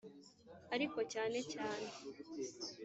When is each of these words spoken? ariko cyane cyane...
ariko 0.75 0.97
cyane 1.13 1.37
cyane... 1.53 1.89